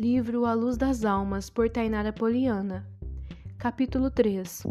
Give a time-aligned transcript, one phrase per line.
[0.00, 2.84] Livro A Luz das Almas, por Tainara Poliana.
[3.56, 4.64] Capítulo 3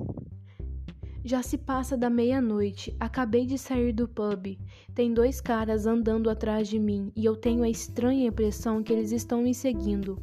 [1.23, 2.93] Já se passa da meia-noite.
[2.99, 4.59] Acabei de sair do pub.
[4.94, 9.13] Tem dois caras andando atrás de mim e eu tenho a estranha impressão que eles
[9.13, 10.21] estão me seguindo.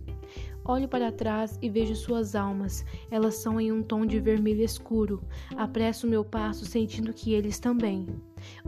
[0.67, 2.85] Olho para trás e vejo suas almas.
[3.11, 5.25] Elas são em um tom de vermelho escuro.
[5.57, 8.07] Apresso meu passo, sentindo que eles também.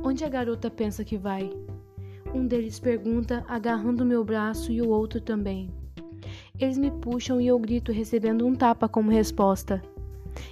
[0.02, 1.50] Onde a garota pensa que vai?
[2.34, 5.81] Um deles pergunta, agarrando meu braço, e o outro também.
[6.62, 9.82] Eles me puxam e eu grito, recebendo um tapa como resposta.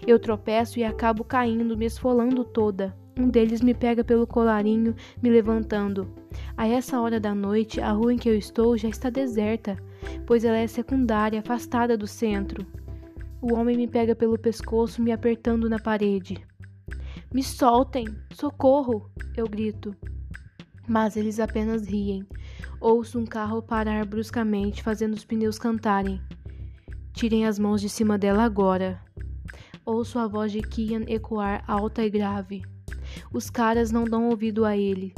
[0.04, 2.92] Eu tropeço e acabo caindo, me esfolando toda.
[3.16, 4.92] Um deles me pega pelo colarinho,
[5.22, 6.12] me levantando.
[6.56, 9.76] A essa hora da noite, a rua em que eu estou já está deserta,
[10.26, 12.66] pois ela é secundária, afastada do centro.
[13.40, 16.44] O homem me pega pelo pescoço, me apertando na parede.
[17.32, 18.04] Me soltem!
[18.32, 19.08] Socorro!
[19.36, 19.94] Eu grito.
[20.88, 22.26] Mas eles apenas riem.
[22.80, 26.20] Ouço um carro parar bruscamente, fazendo os pneus cantarem.
[27.12, 29.02] Tirem as mãos de cima dela agora.
[29.84, 32.62] Ouço a voz de Kian ecoar alta e grave.
[33.32, 35.12] Os caras não dão ouvido a ele,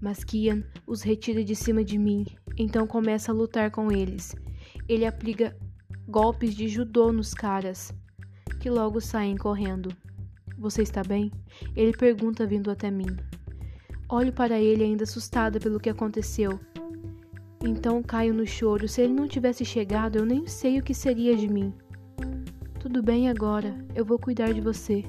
[0.00, 2.24] mas Kian os retira de cima de mim,
[2.56, 4.34] então começa a lutar com eles.
[4.88, 5.56] Ele aplica
[6.06, 7.92] golpes de judô nos caras,
[8.60, 9.90] que logo saem correndo.
[10.58, 11.30] Você está bem?
[11.74, 13.16] Ele pergunta vindo até mim.
[14.08, 16.60] Olho para ele ainda assustada pelo que aconteceu.
[17.60, 18.86] Então caio no choro.
[18.86, 21.74] Se ele não tivesse chegado, eu nem sei o que seria de mim.
[22.78, 25.04] Tudo bem agora, eu vou cuidar de você.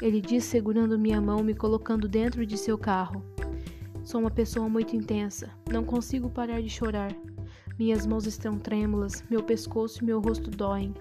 [0.00, 3.22] Ele diz, segurando minha mão, me colocando dentro de seu carro.
[4.02, 7.14] Sou uma pessoa muito intensa, não consigo parar de chorar.
[7.78, 10.94] Minhas mãos estão trêmulas, meu pescoço e meu rosto doem.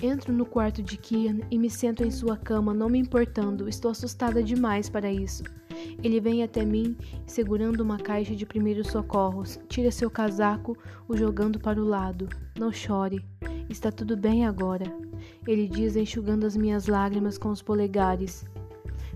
[0.00, 3.90] Entro no quarto de Kian e me sento em sua cama, não me importando, estou
[3.90, 5.42] assustada demais para isso.
[6.04, 6.96] Ele vem até mim,
[7.26, 12.28] segurando uma caixa de primeiros socorros, tira seu casaco, o jogando para o lado.
[12.56, 13.24] Não chore,
[13.68, 14.84] está tudo bem agora.
[15.44, 18.46] Ele diz, enxugando as minhas lágrimas com os polegares.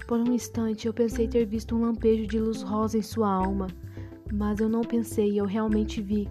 [0.09, 3.69] Por um instante eu pensei ter visto um lampejo de luz rosa em sua alma,
[4.33, 6.29] mas eu não pensei, eu realmente vi.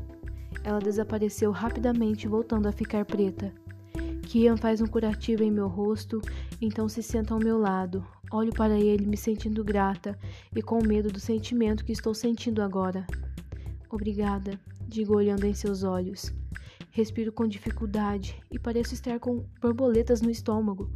[0.61, 3.60] Ela desapareceu rapidamente, voltando a ficar preta.
[4.31, 6.21] Kian faz um curativo em meu rosto,
[6.61, 8.07] então se senta ao meu lado.
[8.31, 10.17] Olho para ele, me sentindo grata
[10.55, 13.05] e com medo do sentimento que estou sentindo agora.
[13.89, 16.33] Obrigada, digo olhando em seus olhos.
[16.91, 20.89] Respiro com dificuldade e pareço estar com borboletas no estômago.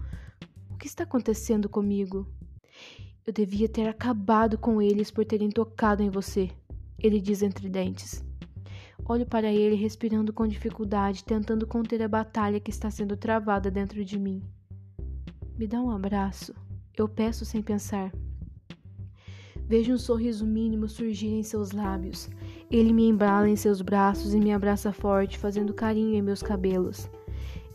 [0.71, 2.25] O que está acontecendo comigo?
[3.27, 6.49] Eu devia ter acabado com eles por terem tocado em você,
[6.97, 8.24] ele diz entre dentes.
[9.07, 14.03] Olho para ele, respirando com dificuldade, tentando conter a batalha que está sendo travada dentro
[14.03, 14.41] de mim.
[15.55, 16.55] Me dá um abraço.
[16.97, 18.11] Eu peço sem pensar.
[19.67, 22.29] Vejo um sorriso mínimo surgir em seus lábios.
[22.69, 27.07] Ele me embala em seus braços e me abraça forte, fazendo carinho em meus cabelos.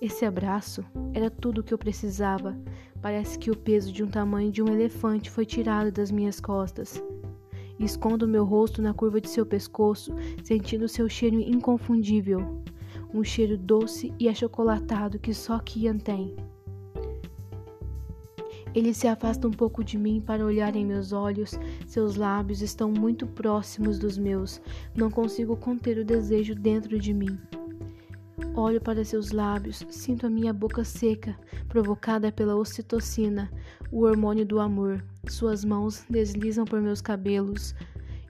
[0.00, 2.58] Esse abraço era tudo o que eu precisava.
[3.00, 7.00] Parece que o peso de um tamanho de um elefante foi tirado das minhas costas.
[7.80, 10.14] Escondo meu rosto na curva de seu pescoço,
[10.44, 12.62] sentindo seu cheiro inconfundível.
[13.12, 16.36] Um cheiro doce e achocolatado que só Kian tem.
[18.74, 21.58] Ele se afasta um pouco de mim para olhar em meus olhos.
[21.86, 24.60] Seus lábios estão muito próximos dos meus.
[24.94, 27.36] Não consigo conter o desejo dentro de mim.
[28.54, 33.50] Olho para seus lábios, sinto a minha boca seca, provocada pela ocitocina,
[33.90, 35.04] o hormônio do amor.
[35.28, 37.74] Suas mãos deslizam por meus cabelos.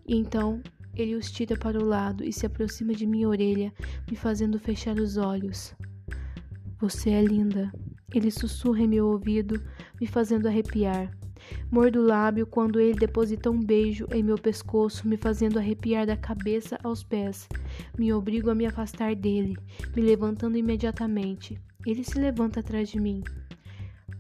[0.07, 0.63] Então
[0.95, 3.73] ele os tira para o lado e se aproxima de minha orelha,
[4.11, 5.75] me fazendo fechar os olhos.
[6.79, 7.73] Você é linda.
[8.13, 9.63] Ele sussurra em meu ouvido,
[10.01, 11.11] me fazendo arrepiar.
[11.71, 16.17] Mordo o lábio quando ele deposita um beijo em meu pescoço, me fazendo arrepiar da
[16.17, 17.49] cabeça aos pés.
[17.99, 19.57] Me obrigo a me afastar dele,
[19.95, 21.61] me levantando imediatamente.
[21.87, 23.23] Ele se levanta atrás de mim.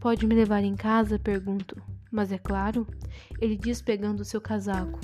[0.01, 1.19] Pode me levar em casa?
[1.19, 1.81] pergunto.
[2.11, 2.87] Mas é claro,
[3.41, 4.99] ele diz pegando seu casaco.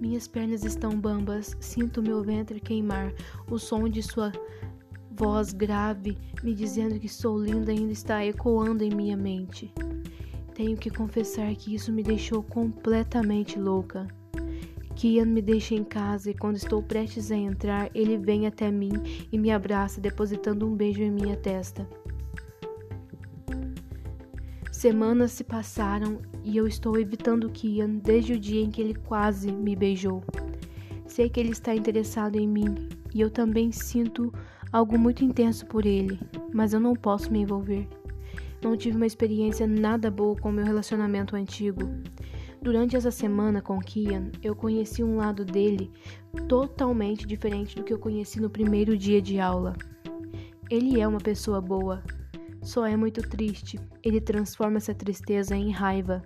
[0.00, 3.12] Minhas pernas estão bambas, sinto meu ventre queimar.
[3.50, 4.32] O som de sua
[5.10, 9.70] voz grave me dizendo que sou linda ainda está ecoando em minha mente.
[10.60, 14.06] Tenho que confessar que isso me deixou completamente louca.
[14.94, 18.92] Kian me deixa em casa e quando estou prestes a entrar, ele vem até mim
[19.32, 21.88] e me abraça, depositando um beijo em minha testa.
[24.70, 29.50] Semanas se passaram e eu estou evitando Kian desde o dia em que ele quase
[29.50, 30.22] me beijou.
[31.06, 34.30] Sei que ele está interessado em mim e eu também sinto
[34.70, 36.20] algo muito intenso por ele,
[36.52, 37.88] mas eu não posso me envolver.
[38.62, 41.80] Não tive uma experiência nada boa com meu relacionamento antigo.
[42.60, 45.90] Durante essa semana com Kian, eu conheci um lado dele
[46.46, 49.74] totalmente diferente do que eu conheci no primeiro dia de aula.
[50.68, 52.02] Ele é uma pessoa boa,
[52.62, 53.80] só é muito triste.
[54.02, 56.22] Ele transforma essa tristeza em raiva.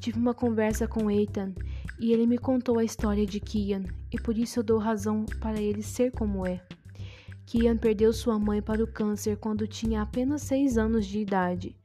[0.00, 1.54] Tive uma conversa com Ethan
[2.00, 5.60] e ele me contou a história de Kian, e por isso eu dou razão para
[5.60, 6.60] ele ser como é.
[7.46, 11.76] Kian perdeu sua mãe para o câncer quando tinha apenas seis anos de idade.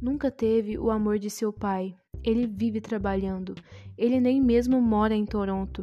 [0.00, 1.96] Nunca teve o amor de seu pai.
[2.22, 3.54] Ele vive trabalhando.
[3.96, 5.82] Ele nem mesmo mora em Toronto.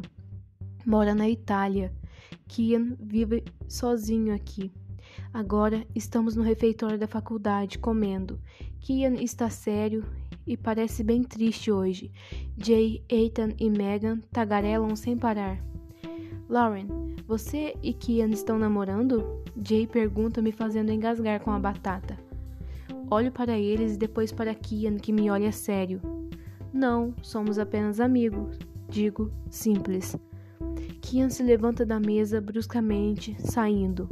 [0.86, 1.92] Mora na Itália.
[2.46, 4.72] Kian vive sozinho aqui.
[5.32, 8.40] Agora estamos no refeitório da faculdade comendo.
[8.80, 10.04] Kian está sério
[10.46, 12.12] e parece bem triste hoje.
[12.56, 15.73] Jay, Ethan e Megan tagarelam sem parar.
[16.48, 16.86] Lauren,
[17.26, 19.42] você e Kian estão namorando?
[19.62, 22.18] Jay pergunta, me fazendo engasgar com a batata.
[23.10, 26.00] Olho para eles e depois para Kian, que me olha sério.
[26.72, 28.58] Não, somos apenas amigos.
[28.88, 30.16] Digo, simples.
[31.00, 34.08] Kian se levanta da mesa bruscamente, saindo.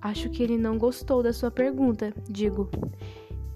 [0.00, 2.70] Acho que ele não gostou da sua pergunta, digo.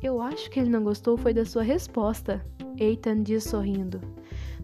[0.03, 2.45] Eu acho que ele não gostou foi da sua resposta,
[2.79, 4.01] Ethan diz sorrindo.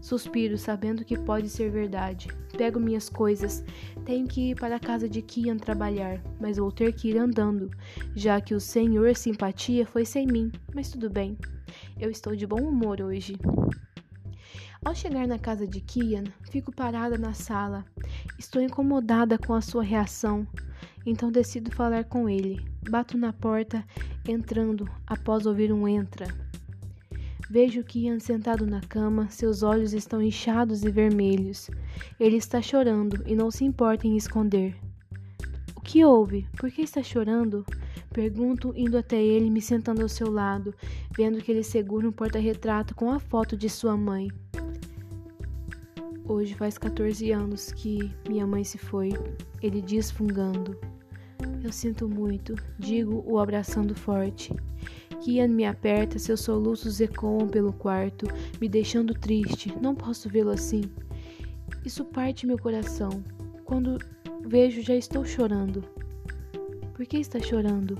[0.03, 2.27] Suspiro, sabendo que pode ser verdade.
[2.57, 3.63] Pego minhas coisas.
[4.03, 7.71] Tenho que ir para a casa de Kian trabalhar, mas vou ter que ir andando,
[8.13, 10.51] já que o senhor simpatia foi sem mim.
[10.75, 11.37] Mas tudo bem.
[11.97, 13.37] Eu estou de bom humor hoje.
[14.83, 17.85] Ao chegar na casa de Kian, fico parada na sala.
[18.37, 20.45] Estou incomodada com a sua reação.
[21.05, 22.59] Então decido falar com ele.
[22.89, 23.85] Bato na porta,
[24.27, 26.27] entrando, após ouvir um entra.
[27.53, 31.69] Vejo Kian sentado na cama, seus olhos estão inchados e vermelhos.
[32.19, 34.75] Ele está chorando e não se importa em esconder.
[35.75, 36.47] O que houve?
[36.57, 37.63] Por que está chorando?
[38.11, 40.73] Pergunto, indo até ele, me sentando ao seu lado,
[41.15, 44.31] vendo que ele segura um porta-retrato com a foto de sua mãe.
[46.25, 49.11] Hoje faz 14 anos que minha mãe se foi,
[49.61, 50.75] ele diz fungando.
[51.63, 54.53] Eu sinto muito, digo o abraçando forte.
[55.21, 58.27] Kian me aperta, seus soluços ecoam pelo quarto,
[58.59, 59.73] me deixando triste.
[59.81, 60.83] Não posso vê-lo assim.
[61.85, 63.23] Isso parte meu coração.
[63.63, 63.97] Quando
[64.45, 65.83] vejo, já estou chorando.
[66.93, 67.97] Por que está chorando?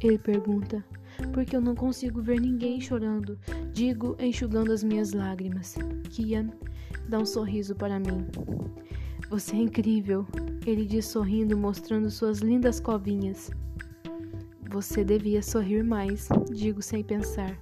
[0.00, 0.84] Ele pergunta.
[1.32, 3.38] Porque eu não consigo ver ninguém chorando,
[3.72, 5.76] digo, enxugando as minhas lágrimas.
[6.10, 6.50] Kian
[7.08, 8.26] dá um sorriso para mim.
[9.34, 10.24] Você é incrível,
[10.64, 13.50] ele diz sorrindo, mostrando suas lindas covinhas.
[14.70, 17.58] Você devia sorrir mais, digo sem pensar.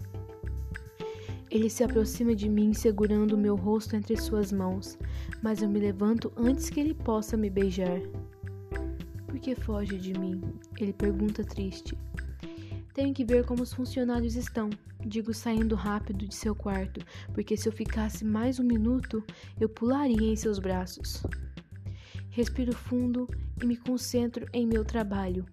[1.50, 4.98] Ele se aproxima de mim, segurando meu rosto entre suas mãos,
[5.42, 8.02] mas eu me levanto antes que ele possa me beijar.
[9.26, 10.42] Por que foge de mim?
[10.78, 11.96] Ele pergunta triste.
[12.92, 14.68] Tenho que ver como os funcionários estão,
[15.00, 17.00] digo saindo rápido de seu quarto,
[17.32, 19.24] porque se eu ficasse mais um minuto,
[19.58, 21.22] eu pularia em seus braços.
[22.32, 23.28] Respiro fundo
[23.62, 25.44] e me concentro em meu trabalho.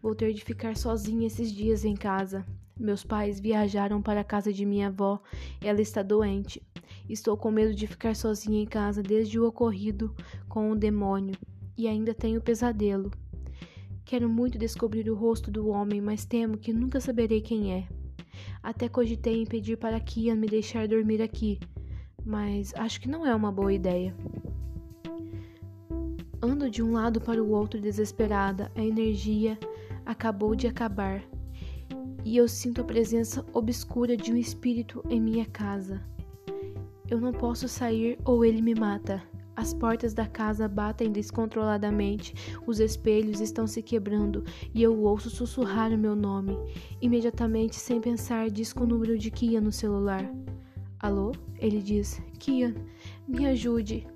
[0.00, 2.46] Vou ter de ficar sozinha esses dias em casa.
[2.80, 5.20] Meus pais viajaram para a casa de minha avó.
[5.60, 6.62] Ela está doente.
[7.06, 10.14] Estou com medo de ficar sozinha em casa desde o ocorrido
[10.48, 11.36] com o demônio
[11.76, 13.10] e ainda tenho pesadelo.
[14.02, 17.86] Quero muito descobrir o rosto do homem, mas temo que nunca saberei quem é.
[18.62, 21.60] Até cogitei em pedir para Kian me deixar dormir aqui,
[22.24, 24.16] mas acho que não é uma boa ideia.
[26.40, 29.58] Ando de um lado para o outro desesperada, a energia
[30.06, 31.22] acabou de acabar
[32.24, 36.00] e eu sinto a presença obscura de um espírito em minha casa.
[37.10, 39.22] Eu não posso sair ou ele me mata.
[39.56, 42.32] As portas da casa batem descontroladamente,
[42.64, 46.56] os espelhos estão se quebrando e eu ouço sussurrar o meu nome.
[47.00, 50.30] Imediatamente, sem pensar, disco o número de Kia no celular.
[51.00, 51.32] Alô?
[51.58, 52.72] Ele diz: Kia,
[53.26, 54.06] me ajude.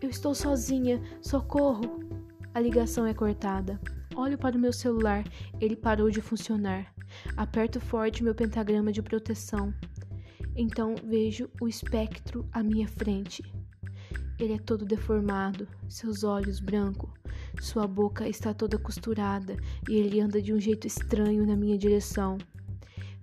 [0.00, 2.00] Eu estou sozinha, socorro!
[2.52, 3.80] A ligação é cortada.
[4.14, 5.24] Olho para o meu celular,
[5.58, 6.94] ele parou de funcionar.
[7.36, 9.72] Aperto forte meu pentagrama de proteção.
[10.54, 13.42] Então vejo o espectro à minha frente.
[14.38, 17.10] Ele é todo deformado, seus olhos brancos,
[17.60, 19.56] sua boca está toda costurada
[19.88, 22.36] e ele anda de um jeito estranho na minha direção.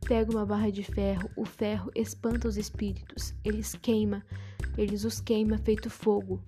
[0.08, 4.24] Pego uma barra de ferro, o ferro espanta os espíritos, eles queima,
[4.76, 6.42] eles os queima feito fogo.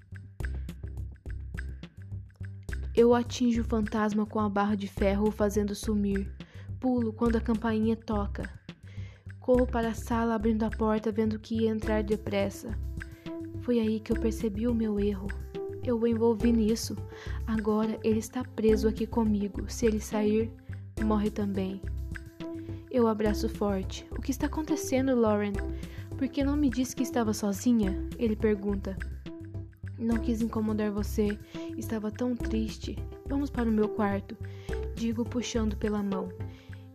[2.96, 6.32] Eu atinjo o fantasma com a barra de ferro, o fazendo sumir.
[6.80, 8.50] Pulo quando a campainha toca.
[9.38, 12.74] Corro para a sala, abrindo a porta, vendo que ia entrar depressa.
[13.64, 15.28] Foi aí que eu percebi o meu erro.
[15.84, 16.96] Eu o envolvi nisso.
[17.46, 19.70] Agora ele está preso aqui comigo.
[19.70, 20.50] Se ele sair,
[21.04, 21.82] morre também.
[22.90, 24.08] Eu abraço forte.
[24.12, 25.52] O que está acontecendo, Lauren?
[26.18, 28.08] Por que não me disse que estava sozinha?
[28.18, 28.98] Ele pergunta.
[29.98, 31.38] Não quis incomodar você.
[31.78, 32.98] Estava tão triste.
[33.28, 34.38] Vamos para o meu quarto.
[34.96, 36.30] Digo puxando pela mão.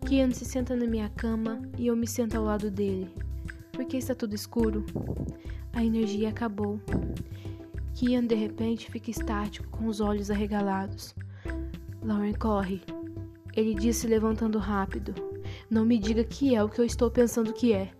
[0.06, 3.10] Kian se senta na minha cama e eu me sento ao lado dele.
[3.72, 4.84] Por que está tudo escuro?
[5.72, 6.80] A energia acabou.
[7.94, 11.14] Kian de repente fica estático, com os olhos arregalados.
[12.02, 12.80] Lauren corre.
[13.54, 15.14] Ele disse levantando rápido.
[15.68, 17.90] Não me diga que é o que eu estou pensando que é.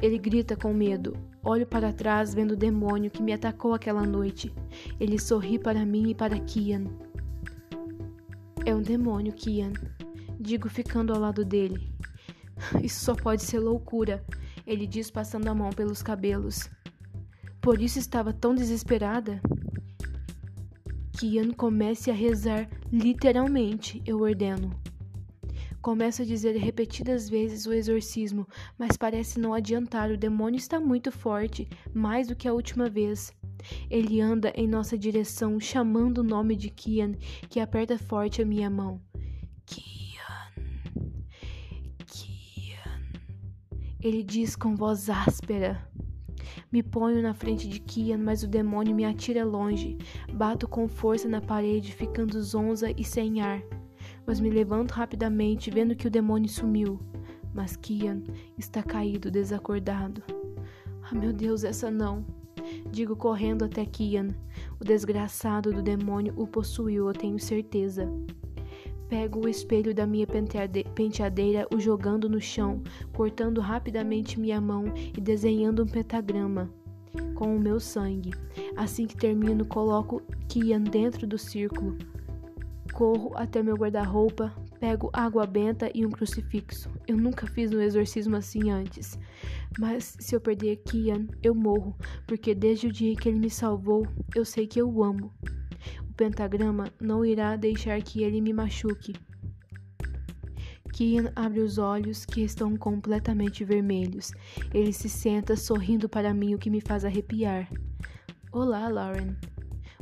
[0.00, 1.16] Ele grita com medo.
[1.44, 4.54] Olho para trás, vendo o demônio que me atacou aquela noite.
[5.00, 6.84] Ele sorri para mim e para Kian.
[8.64, 9.72] É um demônio, Kian.
[10.38, 11.92] Digo ficando ao lado dele.
[12.82, 14.24] Isso só pode ser loucura,
[14.66, 16.70] ele diz passando a mão pelos cabelos.
[17.60, 19.40] Por isso estava tão desesperada?
[21.12, 24.81] Kian comece a rezar literalmente, eu ordeno.
[25.82, 28.46] Começo a dizer repetidas vezes o exorcismo,
[28.78, 30.12] mas parece não adiantar.
[30.12, 33.34] O demônio está muito forte, mais do que a última vez.
[33.90, 37.14] Ele anda em nossa direção, chamando o nome de Kian,
[37.50, 39.00] que aperta forte a minha mão.
[39.66, 40.52] Kian.
[42.06, 43.02] Kian.
[44.00, 45.84] Ele diz com voz áspera.
[46.70, 49.98] Me ponho na frente de Kian, mas o demônio me atira longe.
[50.32, 53.60] Bato com força na parede, ficando zonza e sem ar.
[54.26, 57.00] Mas me levanto rapidamente, vendo que o demônio sumiu.
[57.54, 58.22] Mas Kian
[58.56, 60.22] está caído, desacordado.
[61.02, 62.24] Ah, meu Deus, essa não.
[62.90, 64.28] Digo correndo até Kian.
[64.80, 68.08] O desgraçado do demônio o possuiu, eu tenho certeza.
[69.08, 75.20] Pego o espelho da minha penteadeira, o jogando no chão, cortando rapidamente minha mão e
[75.20, 76.70] desenhando um pentagrama
[77.34, 78.30] com o meu sangue.
[78.76, 81.98] Assim que termino, coloco Kian dentro do círculo.
[82.92, 86.90] Corro até meu guarda-roupa, pego água benta e um crucifixo.
[87.08, 89.18] Eu nunca fiz um exorcismo assim antes.
[89.78, 91.96] Mas se eu perder Kian, eu morro,
[92.26, 95.32] porque desde o dia que ele me salvou, eu sei que eu o amo.
[96.08, 99.14] O pentagrama não irá deixar que ele me machuque.
[100.92, 104.30] Kian abre os olhos, que estão completamente vermelhos.
[104.74, 107.72] Ele se senta sorrindo para mim, o que me faz arrepiar.
[108.52, 109.34] Olá, Lauren.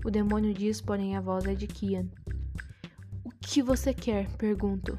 [0.04, 2.09] O demônio diz, porém a voz é de Kian.
[3.40, 4.30] Que você quer?
[4.37, 4.99] pergunto.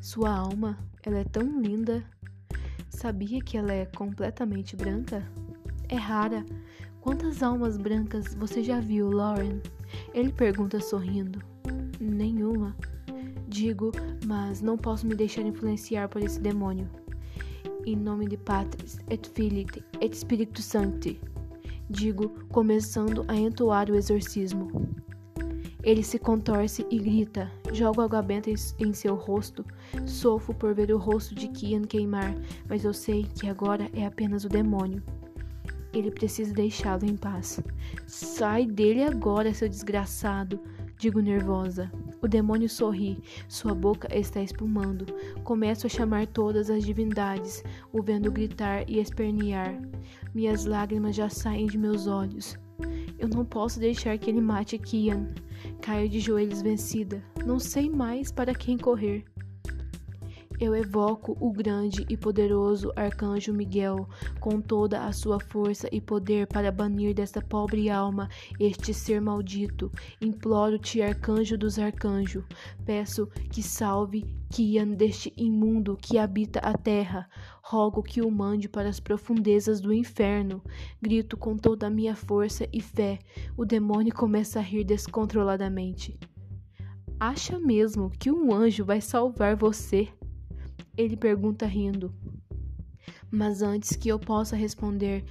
[0.00, 2.04] Sua alma, ela é tão linda.
[2.88, 5.26] Sabia que ela é completamente branca?
[5.88, 6.44] É rara.
[7.00, 9.60] Quantas almas brancas você já viu, Lauren?
[10.12, 11.40] Ele pergunta sorrindo.
[11.98, 12.76] Nenhuma.
[13.48, 13.92] Digo,
[14.26, 16.88] mas não posso me deixar influenciar por esse demônio.
[17.86, 19.66] Em nome de Patris, et Filii,
[20.00, 21.20] et Spiritus Sancti.
[21.90, 24.70] Digo, começando a entoar o exorcismo.
[25.84, 27.50] Ele se contorce e grita.
[27.70, 29.64] Jogo água benta em seu rosto.
[30.06, 32.34] Sofro por ver o rosto de Kian queimar,
[32.66, 35.02] mas eu sei que agora é apenas o demônio.
[35.92, 37.60] Ele precisa deixá-lo em paz.
[38.06, 40.58] Sai dele agora, seu desgraçado,
[40.98, 41.92] digo nervosa.
[42.22, 45.04] O demônio sorri, sua boca está espumando.
[45.44, 47.62] Começo a chamar todas as divindades,
[47.92, 49.78] o vendo gritar e espernear.
[50.34, 52.56] Minhas lágrimas já saem de meus olhos.
[53.18, 55.28] Eu não posso deixar que ele mate Kian.
[55.80, 57.22] Caio de joelhos vencida.
[57.44, 59.24] Não sei mais para quem correr.
[60.60, 64.08] Eu evoco o grande e poderoso arcanjo Miguel
[64.38, 68.28] com toda a sua força e poder para banir desta pobre alma
[68.60, 69.90] este ser maldito.
[70.20, 72.44] Imploro-te, arcanjo dos arcanjos,
[72.84, 77.28] peço que salve Kian deste imundo que habita a terra.
[77.60, 80.62] Rogo que o mande para as profundezas do inferno.
[81.02, 83.18] Grito com toda a minha força e fé.
[83.56, 86.16] O demônio começa a rir descontroladamente.
[87.18, 90.08] Acha mesmo que um anjo vai salvar você?
[90.96, 92.14] Ele pergunta rindo.
[93.30, 95.24] Mas antes que eu possa responder,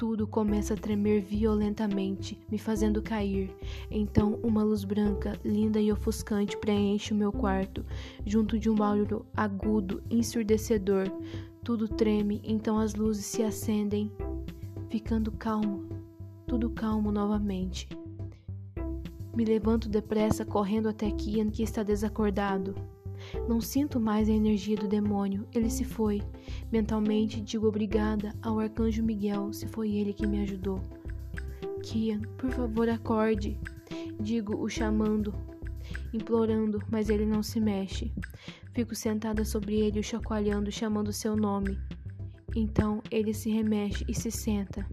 [0.00, 3.54] tudo começa a tremer violentamente, me fazendo cair.
[3.90, 7.84] Então, uma luz branca, linda e ofuscante preenche o meu quarto,
[8.24, 11.04] junto de um barulho agudo, ensurdecedor.
[11.62, 14.10] Tudo treme, então as luzes se acendem,
[14.88, 15.86] ficando calmo,
[16.46, 17.86] tudo calmo novamente.
[19.36, 22.74] Me levanto depressa, correndo até Kian, que está desacordado.
[23.48, 26.22] Não sinto mais a energia do demônio, ele se foi.
[26.70, 30.80] Mentalmente digo obrigada ao arcanjo Miguel, se foi ele que me ajudou.
[31.82, 33.58] Kian, por favor, acorde.
[34.20, 35.34] Digo o chamando,
[36.12, 38.12] implorando, mas ele não se mexe.
[38.72, 41.78] Fico sentada sobre ele, o chacoalhando, chamando seu nome.
[42.54, 44.86] Então ele se remexe e se senta.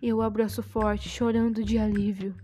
[0.00, 2.34] Eu abraço forte, chorando de alívio.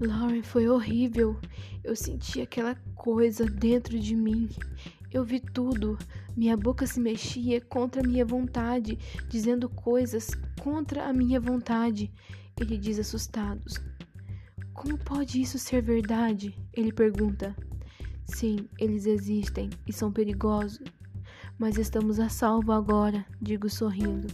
[0.00, 1.36] Lauren, foi horrível.
[1.82, 4.50] Eu senti aquela coisa dentro de mim.
[5.10, 5.96] Eu vi tudo.
[6.36, 12.12] Minha boca se mexia contra a minha vontade, dizendo coisas contra a minha vontade.
[12.60, 13.62] Ele diz assustado:
[14.74, 16.54] Como pode isso ser verdade?
[16.74, 17.56] Ele pergunta.
[18.26, 20.84] Sim, eles existem e são perigosos,
[21.58, 24.26] mas estamos a salvo agora, digo sorrindo.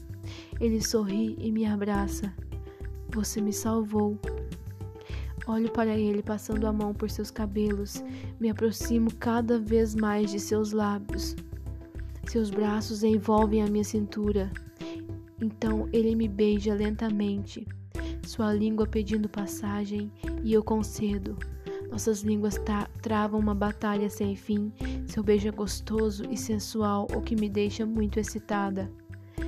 [0.60, 2.34] Ele sorri e me abraça.
[3.12, 4.18] Você me salvou.
[5.46, 8.02] Olho para ele passando a mão por seus cabelos,
[8.40, 11.36] me aproximo cada vez mais de seus lábios.
[12.26, 14.50] Seus braços envolvem a minha cintura.
[15.40, 17.66] Então ele me beija lentamente,
[18.26, 20.10] sua língua pedindo passagem,
[20.42, 21.36] e eu concedo.
[21.90, 22.58] Nossas línguas
[23.02, 24.72] travam uma batalha sem fim.
[25.06, 28.90] Seu beijo é gostoso e sensual, o que me deixa muito excitada.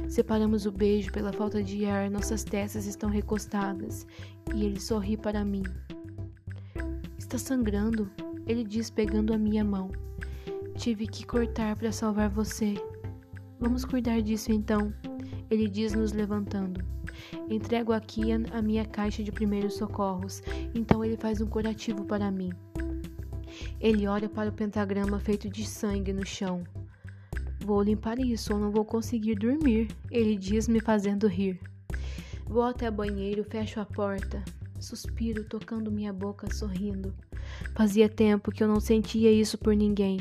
[0.08, 4.06] Separamos o beijo pela falta de ar, nossas testas estão recostadas
[4.54, 5.64] e ele sorri para mim.
[7.18, 8.10] Está sangrando,
[8.46, 9.90] ele diz pegando a minha mão.
[10.76, 12.74] Tive que cortar para salvar você.
[13.58, 14.92] Vamos cuidar disso então,
[15.50, 16.84] ele diz nos levantando.
[17.48, 20.42] Entrego a Kian a minha caixa de primeiros socorros,
[20.74, 22.50] então ele faz um curativo para mim.
[23.80, 26.64] Ele olha para o pentagrama feito de sangue no chão.
[27.66, 31.60] Vou limpar isso ou não vou conseguir dormir, ele diz, me fazendo rir.
[32.44, 34.40] Vou até o banheiro, fecho a porta.
[34.78, 37.12] Suspiro, tocando minha boca, sorrindo.
[37.74, 40.20] Fazia tempo que eu não sentia isso por ninguém.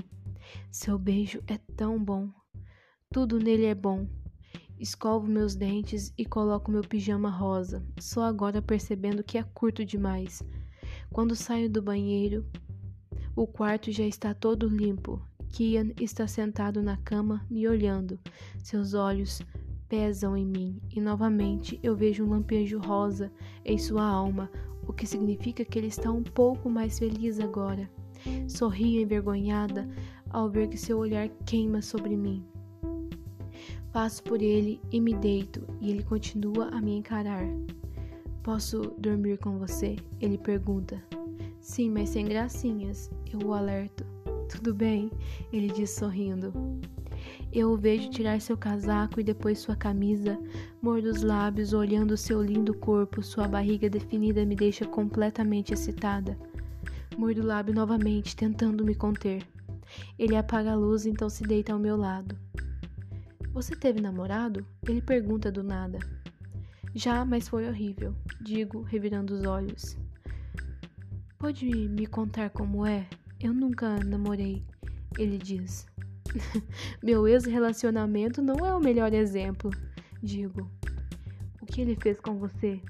[0.71, 2.31] Seu beijo é tão bom.
[3.13, 4.07] Tudo nele é bom.
[4.79, 10.41] Escovo meus dentes e coloco meu pijama rosa, só agora percebendo que é curto demais.
[11.11, 12.43] Quando saio do banheiro,
[13.35, 15.21] o quarto já está todo limpo
[15.55, 18.19] Kian está sentado na cama, me olhando.
[18.61, 19.41] Seus olhos
[19.87, 23.31] pesam em mim e novamente eu vejo um lampejo rosa
[23.63, 24.51] em sua alma,
[24.85, 27.89] o que significa que ele está um pouco mais feliz agora.
[28.49, 29.87] Sorrio envergonhada
[30.29, 32.45] ao ver que seu olhar queima sobre mim.
[33.93, 37.47] Passo por ele e me deito, e ele continua a me encarar.
[38.43, 39.95] Posso dormir com você?
[40.19, 41.01] Ele pergunta.
[41.61, 44.14] Sim, mas sem gracinhas, eu o alerto.
[44.49, 45.11] Tudo bem,
[45.51, 46.53] ele diz sorrindo.
[47.51, 50.37] Eu o vejo tirar seu casaco e depois sua camisa,
[50.81, 56.37] mordo os lábios, olhando seu lindo corpo, sua barriga definida me deixa completamente excitada.
[57.17, 59.47] Mordo o lábio novamente, tentando me conter.
[60.19, 62.37] Ele apaga a luz, então se deita ao meu lado.
[63.53, 64.65] Você teve namorado?
[64.87, 65.97] Ele pergunta do nada.
[66.93, 69.97] Já, mas foi horrível, digo, revirando os olhos.
[71.37, 73.07] Pode me contar como é?
[73.45, 74.63] Eu nunca namorei,
[75.19, 75.85] ele diz.
[77.03, 79.69] Meu ex-relacionamento não é o melhor exemplo,
[80.19, 80.67] digo.
[81.61, 82.81] O que ele fez com você?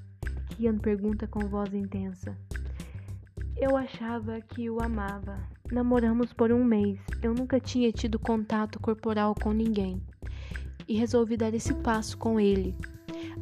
[0.48, 2.34] Kian pergunta com voz intensa.
[3.54, 5.38] Eu achava que o amava.
[5.70, 6.98] Namoramos por um mês.
[7.22, 10.02] Eu nunca tinha tido contato corporal com ninguém.
[10.88, 12.74] E resolvi dar esse passo com ele,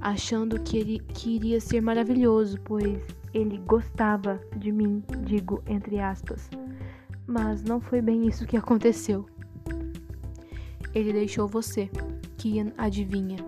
[0.00, 6.50] achando que ele que iria ser maravilhoso, pois ele gostava de mim, digo entre aspas.
[7.26, 9.26] Mas não foi bem isso que aconteceu.
[10.94, 11.90] Ele deixou você,
[12.36, 13.38] Kian adivinha.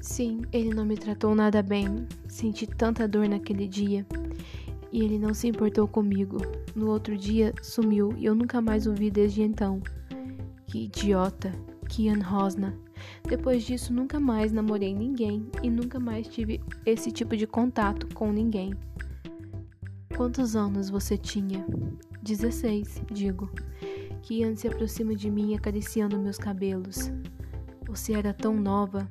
[0.00, 2.06] Sim, ele não me tratou nada bem.
[2.28, 4.06] Senti tanta dor naquele dia.
[4.92, 6.38] E ele não se importou comigo.
[6.76, 9.82] No outro dia, sumiu e eu nunca mais o vi desde então.
[10.66, 11.52] Que idiota,
[11.88, 12.78] Kian Rosna.
[13.28, 18.30] Depois disso, nunca mais namorei ninguém e nunca mais tive esse tipo de contato com
[18.32, 18.74] ninguém.
[20.16, 21.64] Quantos anos você tinha?
[22.24, 23.50] 16, digo.
[24.22, 27.12] Kian se aproxima de mim acariciando meus cabelos.
[27.86, 29.06] Você era tão nova,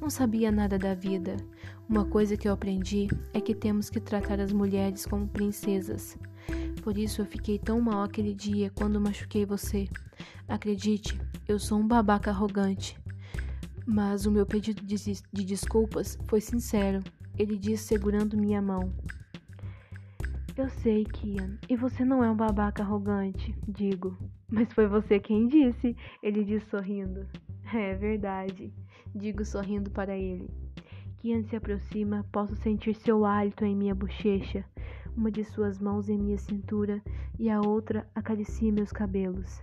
[0.00, 1.36] não sabia nada da vida.
[1.88, 6.16] Uma coisa que eu aprendi é que temos que tratar as mulheres como princesas.
[6.82, 9.88] Por isso eu fiquei tão mal aquele dia quando machuquei você.
[10.46, 12.96] Acredite, eu sou um babaca arrogante.
[13.84, 17.00] Mas o meu pedido de desculpas foi sincero.
[17.36, 18.92] Ele disse segurando minha mão.
[20.54, 24.18] Eu sei, Kian, e você não é um babaca arrogante, digo.
[24.50, 27.26] Mas foi você quem disse, ele diz sorrindo.
[27.74, 28.70] É verdade,
[29.14, 30.50] digo sorrindo para ele.
[31.16, 34.62] Kian se aproxima, posso sentir seu hálito em minha bochecha,
[35.16, 37.02] uma de suas mãos em minha cintura
[37.38, 39.62] e a outra acaricia meus cabelos.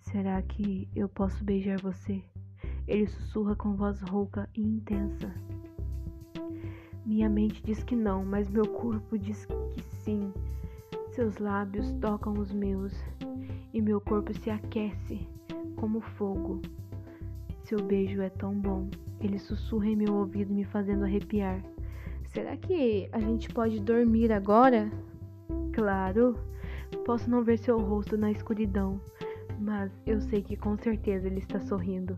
[0.00, 2.20] Será que eu posso beijar você?
[2.88, 5.32] Ele sussurra com voz rouca e intensa.
[7.10, 10.32] Minha mente diz que não, mas meu corpo diz que sim.
[11.10, 12.94] Seus lábios tocam os meus
[13.74, 15.26] e meu corpo se aquece
[15.74, 16.62] como fogo.
[17.64, 18.88] Seu beijo é tão bom.
[19.18, 21.60] Ele sussurra em meu ouvido, me fazendo arrepiar.
[22.26, 24.88] Será que a gente pode dormir agora?
[25.72, 26.38] Claro.
[27.04, 29.00] Posso não ver seu rosto na escuridão,
[29.58, 32.16] mas eu sei que com certeza ele está sorrindo.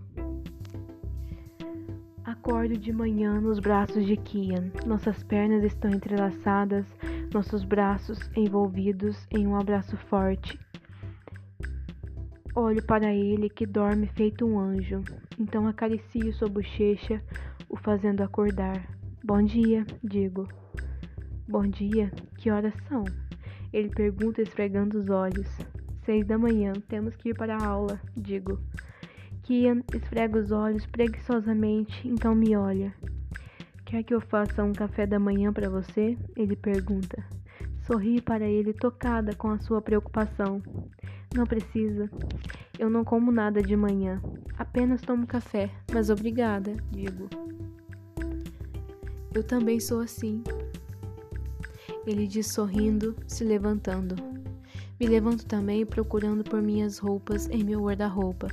[2.45, 4.73] Acordo de manhã nos braços de Kian.
[4.85, 6.85] Nossas pernas estão entrelaçadas,
[7.33, 10.59] nossos braços envolvidos em um abraço forte.
[12.53, 15.05] Olho para ele que dorme feito um anjo.
[15.39, 17.23] Então acaricio sua bochecha,
[17.69, 18.89] o fazendo acordar.
[19.23, 20.49] Bom dia, digo.
[21.47, 23.05] Bom dia, que horas são?
[23.73, 25.47] Ele pergunta esfregando os olhos.
[26.05, 28.59] Seis da manhã, temos que ir para a aula, digo.
[29.43, 32.95] Kian esfrega os olhos preguiçosamente, então me olha.
[33.85, 36.17] Quer que eu faça um café da manhã para você?
[36.37, 37.23] Ele pergunta.
[37.85, 40.63] Sorri para ele, tocada com a sua preocupação.
[41.35, 42.09] Não precisa.
[42.79, 44.23] Eu não como nada de manhã.
[44.57, 47.29] Apenas tomo café, mas obrigada, digo.
[49.35, 50.43] Eu também sou assim.
[52.07, 54.15] Ele diz sorrindo, se levantando.
[55.01, 58.47] Me levanto também, procurando por minhas roupas em meu guarda-roupa.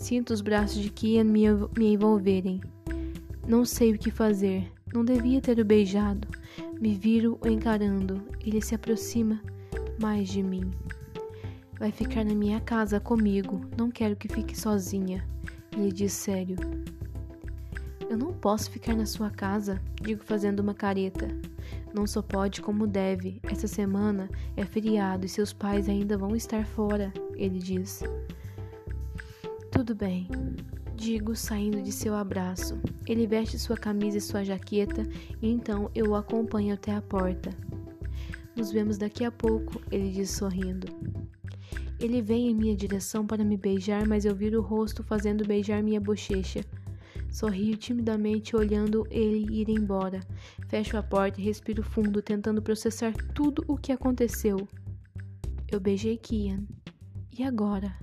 [0.00, 1.44] Sinto os braços de Kian me,
[1.76, 2.62] me envolverem.
[3.46, 4.72] Não sei o que fazer.
[4.94, 6.26] Não devia ter o beijado.
[6.80, 8.22] Me viro o encarando.
[8.40, 9.38] Ele se aproxima
[10.00, 10.70] mais de mim.
[11.78, 13.60] Vai ficar na minha casa comigo.
[13.76, 15.22] Não quero que fique sozinha.
[15.76, 16.56] Ele diz sério.
[18.08, 21.28] Eu não posso ficar na sua casa, digo fazendo uma careta.
[21.94, 23.38] Não só pode como deve.
[23.42, 28.02] Essa semana é feriado e seus pais ainda vão estar fora, ele diz.
[29.70, 30.28] Tudo bem,
[30.96, 32.78] digo saindo de seu abraço.
[33.06, 35.02] Ele veste sua camisa e sua jaqueta
[35.40, 37.50] e então eu o acompanho até a porta.
[38.56, 40.88] Nos vemos daqui a pouco, ele diz sorrindo.
[42.00, 45.82] Ele vem em minha direção para me beijar, mas eu viro o rosto fazendo beijar
[45.82, 46.64] minha bochecha.
[47.30, 50.20] Sorrio timidamente olhando ele ir embora.
[50.68, 54.66] Fecho a porta e respiro fundo, tentando processar tudo o que aconteceu.
[55.70, 56.64] Eu beijei Kian.
[57.38, 57.94] E agora?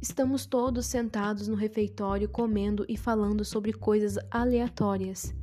[0.00, 5.34] Estamos todos sentados no refeitório comendo e falando sobre coisas aleatórias.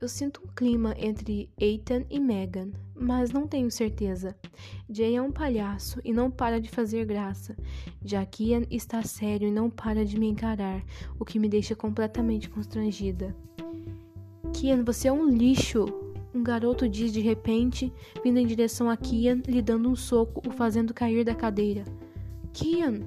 [0.00, 4.36] Eu sinto um clima entre Ethan e Megan, mas não tenho certeza.
[4.88, 7.56] Jay é um palhaço e não para de fazer graça.
[8.04, 10.84] Já Kian está sério e não para de me encarar,
[11.18, 13.34] o que me deixa completamente constrangida.
[14.52, 15.84] Kian, você é um lixo!
[16.32, 17.92] Um garoto diz de repente,
[18.22, 21.82] vindo em direção a Kian, lhe dando um soco, o fazendo cair da cadeira.
[22.52, 23.00] Kian!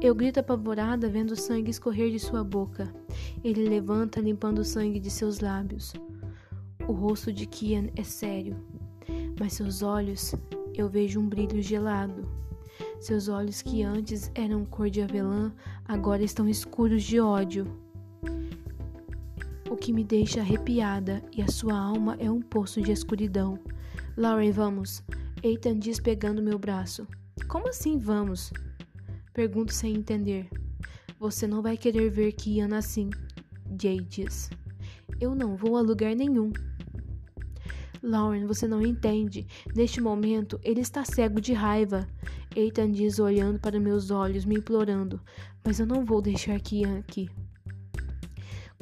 [0.00, 2.92] Eu grito apavorada vendo o sangue escorrer de sua boca.
[3.44, 5.92] Ele levanta, limpando o sangue de seus lábios.
[6.88, 8.56] O rosto de Kian é sério,
[9.38, 10.34] mas seus olhos
[10.74, 12.26] eu vejo um brilho gelado.
[13.00, 15.52] Seus olhos que antes eram cor de avelã,
[15.84, 17.66] agora estão escuros de ódio.
[19.70, 23.58] O que me deixa arrepiada e a sua alma é um poço de escuridão.
[24.16, 25.02] Lauren, vamos.
[25.42, 27.06] Ethan diz pegando meu braço.
[27.48, 28.52] Como assim vamos?
[29.32, 30.48] Pergunto sem entender.
[31.18, 33.08] Você não vai querer ver Kian assim,
[33.80, 34.50] Jay diz.
[35.20, 36.52] Eu não vou a lugar nenhum.
[38.02, 39.46] Lauren, você não entende.
[39.74, 42.06] Neste momento, ele está cego de raiva.
[42.54, 45.20] Ethan diz olhando para meus olhos, me implorando.
[45.64, 47.30] Mas eu não vou deixar Kian aqui.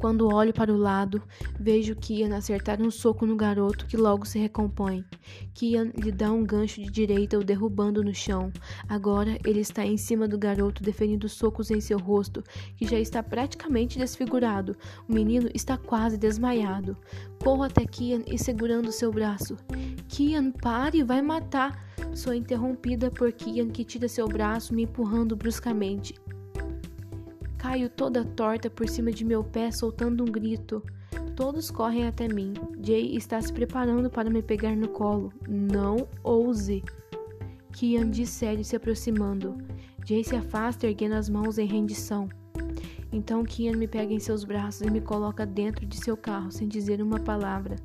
[0.01, 1.23] Quando olho para o lado,
[1.59, 5.05] vejo Kian acertar um soco no garoto que logo se recompõe.
[5.53, 8.51] Kian lhe dá um gancho de direita, o derrubando no chão.
[8.89, 12.43] Agora ele está em cima do garoto, defendendo socos em seu rosto,
[12.79, 14.75] que já está praticamente desfigurado.
[15.07, 16.97] O menino está quase desmaiado.
[17.45, 19.55] Corro até Kian e segurando seu braço.
[20.09, 21.91] Kian, pare, vai matar!
[22.15, 26.15] Sou interrompida por Kian, que tira seu braço, me empurrando bruscamente.
[27.61, 30.83] Caio toda torta por cima de meu pé, soltando um grito.
[31.37, 32.55] Todos correm até mim.
[32.83, 35.31] Jay está se preparando para me pegar no colo.
[35.47, 36.83] Não ouse!
[37.71, 39.59] Kian diz sério se aproximando.
[40.07, 42.31] Jay se afasta, erguendo as mãos em rendição.
[43.13, 46.67] Então Kian me pega em seus braços e me coloca dentro de seu carro, sem
[46.67, 47.77] dizer uma palavra.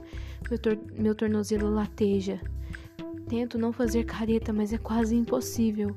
[0.49, 2.39] Meu, tor meu tornozelo lateja.
[3.27, 5.93] Tento não fazer careta, mas é quase impossível.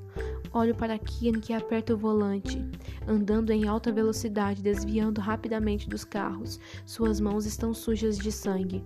[0.52, 2.64] Olho para Kian que aperta o volante,
[3.06, 6.58] andando em alta velocidade, desviando rapidamente dos carros.
[6.86, 8.84] Suas mãos estão sujas de sangue.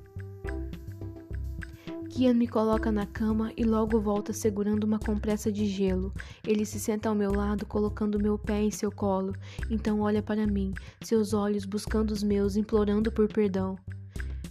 [2.12, 6.12] Kian me coloca na cama e logo volta segurando uma compressa de gelo.
[6.46, 9.34] Ele se senta ao meu lado, colocando meu pé em seu colo.
[9.70, 13.78] Então olha para mim, seus olhos buscando os meus, implorando por perdão.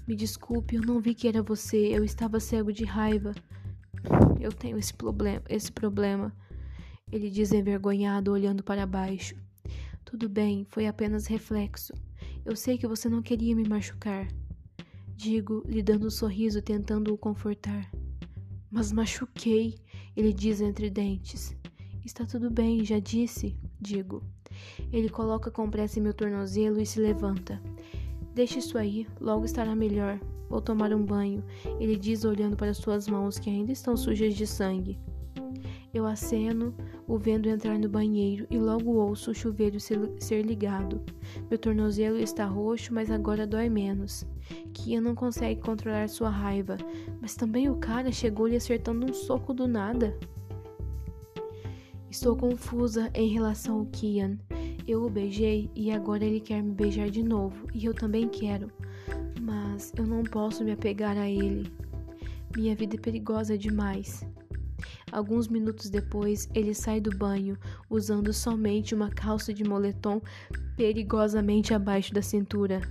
[0.07, 1.77] Me desculpe, eu não vi que era você.
[1.77, 3.31] Eu estava cego de raiva.
[4.39, 6.33] Eu tenho esse problema, esse problema.
[7.11, 9.35] Ele diz envergonhado, olhando para baixo.
[10.05, 11.93] Tudo bem, foi apenas reflexo.
[12.45, 14.27] Eu sei que você não queria me machucar.
[15.15, 17.91] Digo, lhe dando um sorriso, tentando o confortar.
[18.69, 19.75] Mas machuquei,
[20.15, 21.55] ele diz entre dentes.
[22.05, 24.23] Está tudo bem, já disse, digo.
[24.91, 27.61] Ele coloca com pressa em meu tornozelo e se levanta.
[28.33, 30.19] Deixe isso aí, logo estará melhor.
[30.49, 31.43] Vou tomar um banho,
[31.79, 34.99] ele diz olhando para suas mãos que ainda estão sujas de sangue.
[35.93, 36.73] Eu aceno,
[37.11, 41.01] o vendo entrar no banheiro e logo ouço o chuveiro ser ligado.
[41.49, 44.25] Meu tornozelo está roxo, mas agora dói menos.
[44.73, 46.77] Kian não consegue controlar sua raiva,
[47.19, 50.17] mas também o cara chegou lhe acertando um soco do nada.
[52.09, 54.37] Estou confusa em relação ao Kian.
[54.87, 58.71] Eu o beijei e agora ele quer me beijar de novo, e eu também quero.
[59.41, 61.69] Mas eu não posso me apegar a ele.
[62.55, 64.25] Minha vida é perigosa demais.
[65.11, 67.57] Alguns minutos depois, ele sai do banho
[67.89, 70.21] usando somente uma calça de moletom
[70.75, 72.81] perigosamente abaixo da cintura.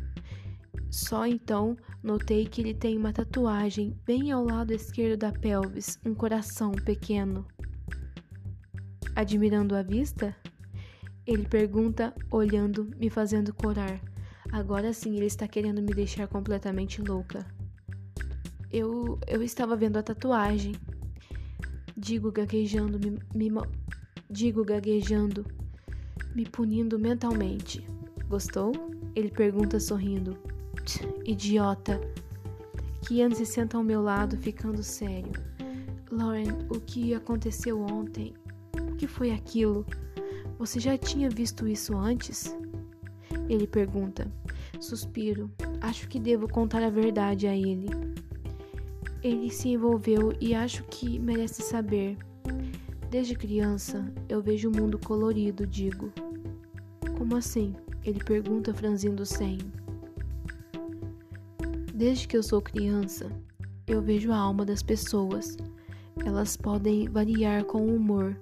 [0.91, 6.15] Só então notei que ele tem uma tatuagem bem ao lado esquerdo da pelvis, um
[6.15, 7.47] coração pequeno.
[9.15, 10.35] Admirando a vista?
[11.27, 14.01] Ele pergunta, olhando, me fazendo corar.
[14.51, 17.47] Agora sim ele está querendo me deixar completamente louca.
[18.73, 20.73] Eu, eu estava vendo a tatuagem,
[22.03, 23.61] Digo gaguejando, me, me
[24.31, 25.45] digo gaguejando,
[26.35, 27.85] me punindo mentalmente.
[28.27, 28.73] Gostou?
[29.15, 30.35] Ele pergunta sorrindo.
[31.27, 32.01] Idiota.
[33.03, 35.31] Kian se senta ao meu lado, ficando sério.
[36.11, 38.33] Lauren, o que aconteceu ontem?
[38.91, 39.85] O que foi aquilo?
[40.59, 42.57] Você já tinha visto isso antes?
[43.47, 44.27] Ele pergunta.
[44.81, 45.51] Suspiro.
[45.83, 48.10] Acho que devo contar a verdade a ele.
[49.23, 52.17] Ele se envolveu e acho que merece saber.
[53.11, 56.11] Desde criança, eu vejo o mundo colorido, digo.
[57.19, 57.75] Como assim?
[58.03, 59.71] Ele pergunta, franzindo o senho.
[61.93, 63.31] Desde que eu sou criança,
[63.87, 65.59] eu vejo a alma das pessoas.
[66.25, 68.35] Elas podem variar com o humor.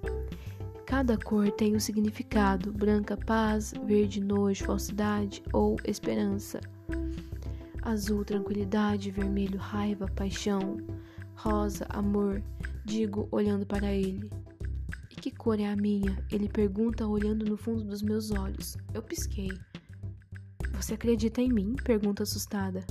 [0.87, 6.61] Cada cor tem um significado: branca, paz, verde, nojo, falsidade ou esperança
[7.89, 10.77] azul, tranquilidade, vermelho, raiva, paixão,
[11.35, 12.43] rosa, amor,
[12.85, 14.31] digo olhando para ele.
[15.11, 16.23] E que cor é a minha?
[16.31, 18.77] Ele pergunta olhando no fundo dos meus olhos.
[18.93, 19.51] Eu pisquei.
[20.73, 21.75] Você acredita em mim?
[21.83, 22.85] pergunta assustada.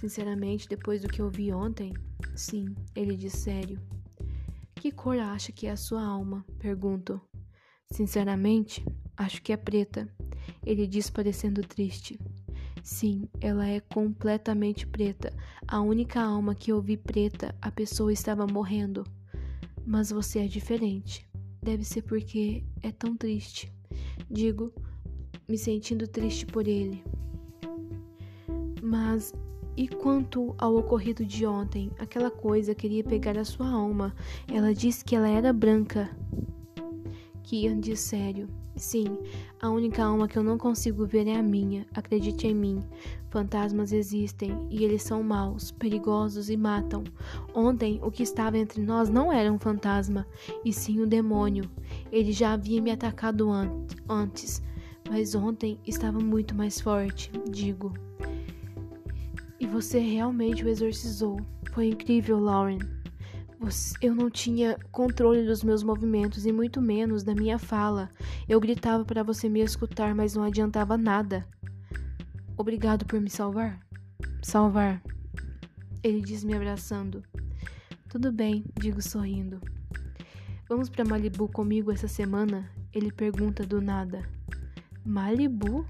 [0.00, 1.94] Sinceramente, depois do que eu vi ontem,
[2.34, 3.80] sim, ele diz sério.
[4.74, 6.44] Que cor acha que é a sua alma?
[6.58, 7.20] pergunto.
[7.92, 8.84] Sinceramente,
[9.16, 10.08] acho que é preta.
[10.64, 12.18] Ele diz parecendo triste.
[12.86, 15.32] Sim, ela é completamente preta.
[15.66, 19.04] A única alma que eu vi preta, a pessoa estava morrendo.
[19.84, 21.28] Mas você é diferente.
[21.60, 23.72] Deve ser porque é tão triste.
[24.30, 24.72] Digo,
[25.48, 27.02] me sentindo triste por ele.
[28.80, 29.34] Mas
[29.76, 31.90] e quanto ao ocorrido de ontem?
[31.98, 34.14] Aquela coisa queria pegar a sua alma.
[34.46, 36.08] Ela disse que ela era branca.
[37.42, 38.48] Kian diz sério.
[38.76, 39.18] Sim,
[39.60, 41.86] a única alma que eu não consigo ver é a minha.
[41.94, 42.84] Acredite em mim.
[43.30, 47.04] Fantasmas existem e eles são maus, perigosos e matam.
[47.54, 50.26] Ontem, o que estava entre nós não era um fantasma,
[50.64, 51.64] e sim um demônio.
[52.12, 54.62] Ele já havia me atacado an antes,
[55.08, 57.94] mas ontem estava muito mais forte, digo.
[59.58, 61.40] E você realmente o exorcizou.
[61.72, 62.95] Foi incrível, Lauren.
[64.00, 68.10] Eu não tinha controle dos meus movimentos e muito menos da minha fala.
[68.48, 71.46] Eu gritava para você me escutar, mas não adiantava nada.
[72.56, 73.80] Obrigado por me salvar.
[74.42, 75.02] Salvar.
[76.02, 77.22] Ele diz me abraçando.
[78.08, 79.60] Tudo bem, digo sorrindo.
[80.68, 82.70] Vamos para Malibu comigo essa semana?
[82.92, 84.28] Ele pergunta do nada.
[85.04, 85.86] Malibu?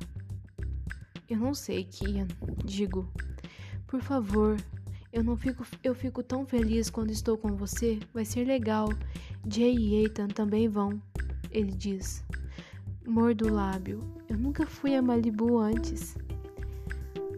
[1.28, 2.28] Eu não sei, Kian.
[2.64, 3.10] Digo.
[3.86, 4.56] Por favor,
[5.16, 7.98] eu não fico, eu fico tão feliz quando estou com você.
[8.12, 8.90] Vai ser legal.
[9.48, 11.00] Jay e Ethan também vão.
[11.50, 12.22] Ele diz.
[13.06, 14.00] Mordo o lábio.
[14.28, 16.18] Eu nunca fui a Malibu antes.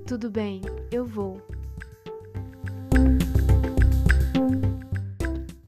[0.08, 0.60] Tudo bem,
[0.90, 1.40] eu vou.